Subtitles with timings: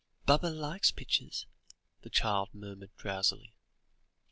[0.25, 1.45] "Baba likes pictures,"
[2.01, 3.53] the child murmured drowsily.